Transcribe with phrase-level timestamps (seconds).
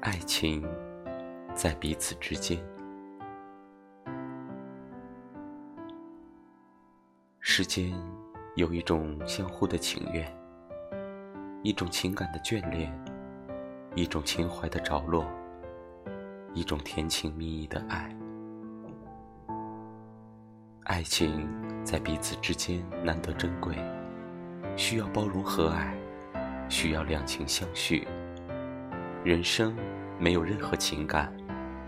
[0.00, 0.64] 爱情
[1.54, 2.56] 在彼此之间。
[7.40, 7.92] 世间
[8.54, 10.24] 有一种相互的情愿，
[11.64, 12.92] 一种情感的眷恋，
[13.96, 15.26] 一种情怀的着落，
[16.54, 18.14] 一种甜情蜜意的爱。
[20.84, 21.48] 爱情
[21.84, 23.74] 在彼此之间难得珍贵，
[24.76, 25.92] 需要包容和蔼，
[26.68, 28.06] 需要两情相续。
[29.24, 29.76] 人生
[30.18, 31.30] 没有任何情感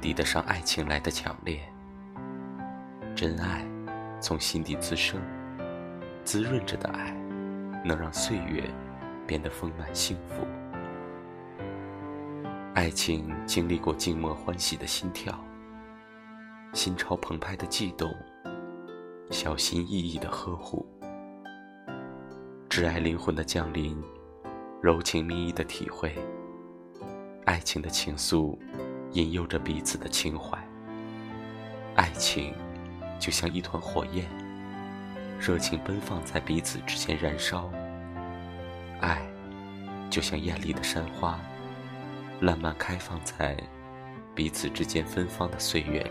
[0.00, 1.60] 抵得上爱情来的强烈。
[3.14, 3.66] 真爱
[4.18, 5.20] 从心底滋生，
[6.24, 7.12] 滋润着的爱，
[7.84, 8.64] 能让岁月
[9.26, 10.46] 变得丰满幸福。
[12.74, 15.38] 爱情经历过静默欢喜的心跳，
[16.72, 18.10] 心潮澎湃的悸动，
[19.30, 20.86] 小心翼翼的呵护，
[22.70, 24.02] 挚爱灵魂的降临，
[24.80, 26.14] 柔情蜜意的体会。
[27.48, 28.54] 爱情的情愫，
[29.12, 30.58] 引诱着彼此的情怀。
[31.94, 32.52] 爱情
[33.18, 34.26] 就像一团火焰，
[35.40, 37.70] 热情奔放在彼此之间燃烧。
[39.00, 39.22] 爱
[40.10, 41.40] 就像艳丽的山花，
[42.42, 43.56] 烂漫开放在
[44.34, 46.10] 彼此之间芬芳的岁月里。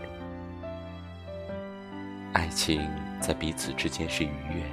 [2.32, 4.64] 爱情在彼此之间是愉悦，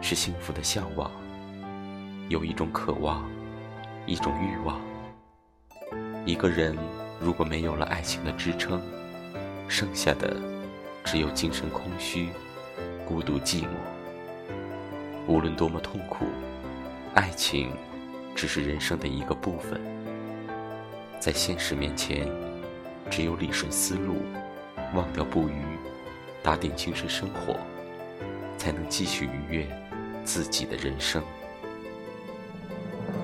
[0.00, 1.10] 是幸福的向往，
[2.30, 3.22] 有一种渴望，
[4.06, 4.80] 一种欲望。
[6.24, 6.76] 一个人
[7.20, 8.80] 如果没有了爱情的支撑，
[9.66, 10.36] 剩下的
[11.04, 12.28] 只有精神空虚、
[13.04, 13.66] 孤独寂寞。
[15.26, 16.26] 无论多么痛苦，
[17.14, 17.72] 爱情
[18.36, 19.80] 只是人生的一个部分。
[21.18, 22.28] 在现实面前，
[23.10, 24.22] 只有理顺思路，
[24.94, 25.62] 忘掉不愉，
[26.40, 27.56] 打点精神生活，
[28.56, 29.66] 才能继续愉悦
[30.24, 31.20] 自己的人生。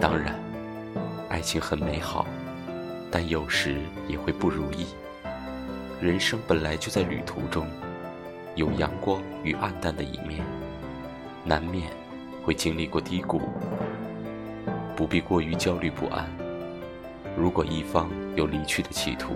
[0.00, 0.34] 当然，
[1.28, 2.26] 爱情很美好。
[3.10, 3.76] 但有时
[4.06, 4.86] 也会不如意。
[6.00, 7.66] 人生本来就在旅途中，
[8.54, 10.44] 有阳光与暗淡的一面，
[11.44, 11.90] 难免
[12.44, 13.40] 会经历过低谷，
[14.94, 16.28] 不必过于焦虑不安。
[17.36, 19.32] 如果一方有离去的企图，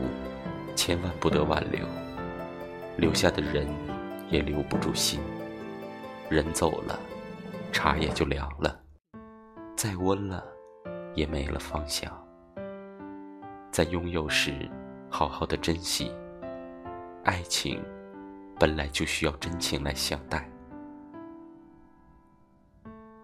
[0.75, 1.87] 千万不得挽留，
[2.97, 3.67] 留下的人
[4.31, 5.21] 也留不住心。
[6.29, 6.99] 人走了，
[7.73, 8.81] 茶也就凉了，
[9.77, 10.45] 再温了，
[11.15, 12.11] 也没了芳香。
[13.73, 14.69] 在拥有时，
[15.09, 16.13] 好好的珍惜。
[17.25, 17.83] 爱情
[18.61, 20.47] 本来就需要真情来相待。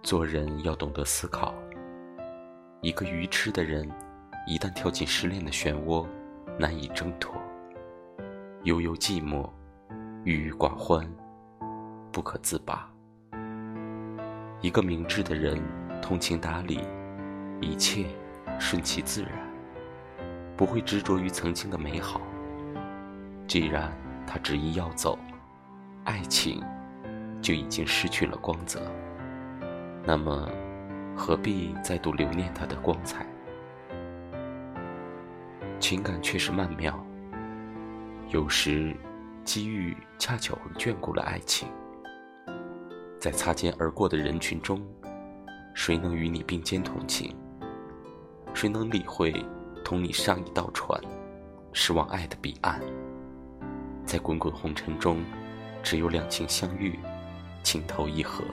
[0.02, 1.52] 做人要懂得思考。
[2.80, 3.86] 一个愚痴的人，
[4.46, 6.06] 一旦跳进失恋的漩涡，
[6.58, 7.34] 难以挣脱。
[8.62, 9.50] 悠悠寂寞，
[10.24, 11.06] 郁郁寡欢，
[12.10, 12.90] 不可自拔。
[14.62, 15.62] 一个明智的人，
[16.00, 16.80] 通情达理，
[17.60, 18.06] 一切
[18.58, 19.47] 顺其自然。
[20.58, 22.20] 不会执着于曾经的美好。
[23.46, 23.96] 既然
[24.26, 25.16] 他执意要走，
[26.02, 26.60] 爱情
[27.40, 28.82] 就已经失去了光泽。
[30.04, 30.50] 那么，
[31.16, 33.24] 何必再度留念它的光彩？
[35.78, 37.06] 情感却是曼妙，
[38.30, 38.96] 有时
[39.44, 41.68] 机遇恰巧会眷顾了爱情。
[43.20, 44.84] 在擦肩而过的人群中，
[45.72, 47.32] 谁能与你并肩同行？
[48.52, 49.32] 谁能理会？
[49.88, 51.00] 同你上一道船，
[51.72, 52.78] 驶往爱的彼岸。
[54.04, 55.24] 在滚滚红尘中，
[55.82, 56.98] 只有两情相遇，
[57.62, 58.44] 情投意合，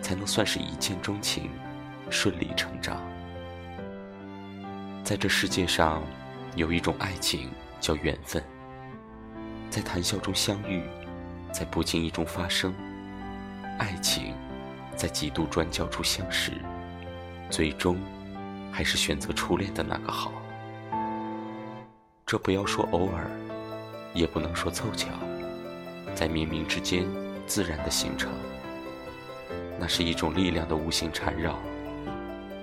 [0.00, 1.50] 才能算是一见钟情，
[2.10, 2.96] 顺理成章。
[5.02, 6.00] 在这世界上，
[6.54, 7.50] 有一种爱情
[7.80, 8.40] 叫缘分。
[9.68, 10.84] 在谈笑中相遇，
[11.50, 12.72] 在不经意中发生，
[13.80, 14.32] 爱情
[14.94, 16.52] 在几度转角处相识，
[17.50, 17.98] 最终
[18.70, 20.32] 还是选择初恋的那个好。
[22.32, 23.30] 这不要说偶尔，
[24.14, 25.08] 也不能说凑巧，
[26.14, 27.04] 在冥冥之间
[27.46, 28.32] 自然的形成。
[29.78, 31.58] 那是一种力量的无形缠绕，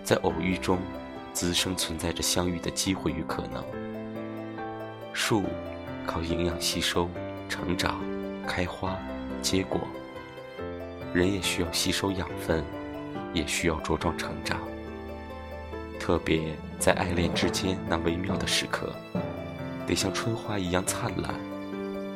[0.03, 0.79] 在偶遇中
[1.33, 3.63] 滋生存在着相遇的机会与可能。
[5.13, 5.43] 树
[6.03, 7.07] 靠营养吸收、
[7.47, 8.01] 成长、
[8.47, 8.97] 开花、
[9.39, 9.81] 结果，
[11.13, 12.63] 人也需要吸收养分，
[13.35, 14.59] 也需要茁壮成长。
[15.99, 18.91] 特别在爱恋之间那微妙的时刻。
[19.89, 21.33] 得像春花一样灿烂，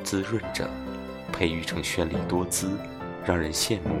[0.04, 0.70] 滋润着，
[1.32, 2.70] 培育成绚丽多姿，
[3.26, 3.96] 让人羡慕，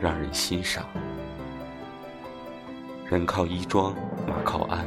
[0.00, 0.86] 让人欣赏。
[3.10, 3.94] 人靠衣装，
[4.26, 4.86] 马靠鞍，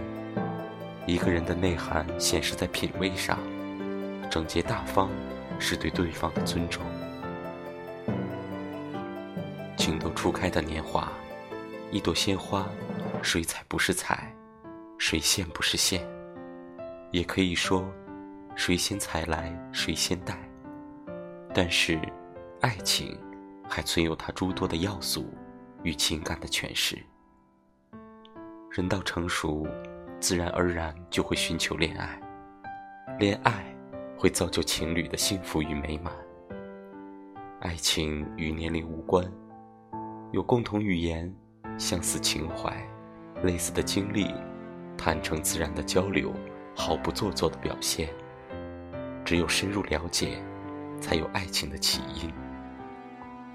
[1.06, 3.38] 一个人的内涵显示在品味上，
[4.28, 5.08] 整洁大方
[5.60, 6.82] 是对对方的尊重。
[9.78, 11.12] 情窦初开的年华，
[11.92, 12.66] 一朵鲜花，
[13.22, 14.34] 谁采不是采，
[14.98, 16.02] 谁羡不是羡。
[17.12, 17.88] 也可以说，
[18.56, 20.38] 谁先采来谁先带。
[21.54, 22.00] 但是，
[22.62, 23.18] 爱情
[23.70, 25.34] 还存有它诸多的要素
[25.84, 26.98] 与情感的诠释。
[28.72, 29.66] 人到成熟，
[30.20, 32.20] 自然而然就会寻求恋爱，
[33.20, 33.66] 恋爱
[34.18, 36.14] 会造就情侣的幸福与美满。
[37.62, 39.26] 爱情与年龄无关，
[40.32, 41.34] 有共同语言、
[41.78, 42.76] 相似情怀、
[43.44, 44.34] 类似的经历，
[44.98, 46.34] 坦诚自然的交流，
[46.76, 48.10] 毫不做作的表现。
[49.26, 50.38] 只有深入了解，
[51.02, 52.32] 才有爱情的起因。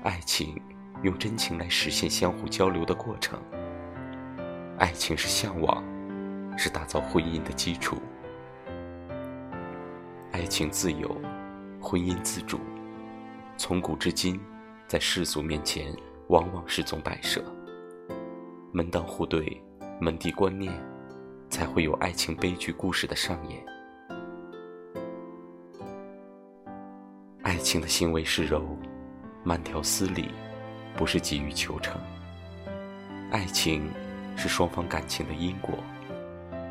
[0.03, 0.61] 爱情
[1.05, 3.41] 用真情来实现相互交流的过程。
[4.79, 5.85] 爱情是向往，
[6.59, 7.97] 是打造婚姻的基础。
[10.33, 11.09] 爱情自由，
[11.81, 12.59] 婚姻自主。
[13.57, 14.41] 从古至今，
[14.89, 15.95] 在世俗面前，
[16.29, 17.45] 往往是种摆设。
[18.73, 19.63] 门当户对，
[20.01, 20.73] 门第观念，
[21.49, 23.63] 才会有爱情悲剧故事的上演。
[27.61, 28.77] 情的行为是柔，
[29.45, 30.31] 慢条斯理，
[30.97, 32.01] 不是急于求成。
[33.31, 33.89] 爱情。
[34.37, 35.75] 是双方感情的因果，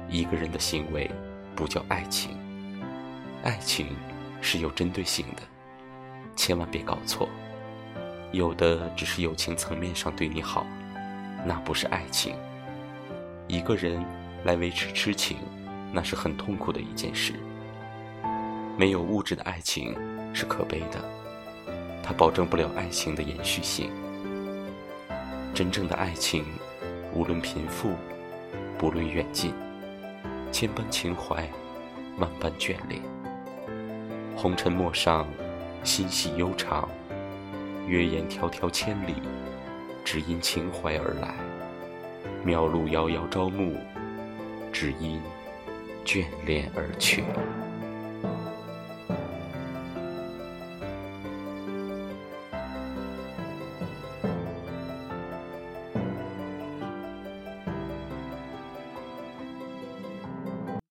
[0.09, 1.11] 一个人的行为
[1.55, 2.35] 不叫爱情，
[3.43, 3.95] 爱情
[4.41, 5.43] 是有针对性的，
[6.35, 7.29] 千万别搞错。
[8.31, 10.65] 有的只是友情层面上对你好，
[11.45, 12.33] 那不是爱情。
[13.47, 14.03] 一个人
[14.45, 15.37] 来维持痴情，
[15.93, 17.33] 那是很痛苦的一件事。
[18.79, 19.93] 没有物质的爱情
[20.33, 21.03] 是可悲的，
[22.01, 23.91] 它保证不了爱情的延续性。
[25.53, 26.45] 真正的爱情。
[27.13, 27.89] 无论贫富，
[28.77, 29.51] 不论远近，
[30.49, 31.49] 千般情怀，
[32.19, 33.01] 万般眷恋。
[34.33, 35.27] 红尘陌上，
[35.83, 36.87] 心系悠长。
[37.85, 39.15] 月言迢迢千里，
[40.05, 41.33] 只因情怀而来；
[42.45, 43.75] 渺路遥遥朝暮，
[44.71, 45.19] 只因
[46.05, 47.25] 眷恋而去。